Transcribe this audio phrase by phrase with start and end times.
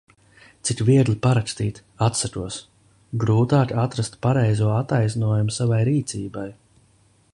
[0.67, 2.57] Cik viegli parakstīt– atsakos.
[3.25, 6.49] Grūtāk atrast pareizo attaisnojumu savai rīcībai.